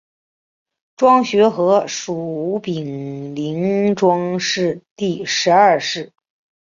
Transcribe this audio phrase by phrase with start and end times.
[0.97, 6.11] 庄学和属毗陵庄氏第十二世。